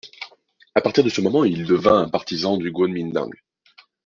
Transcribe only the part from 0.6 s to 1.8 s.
À partir de ce moment, il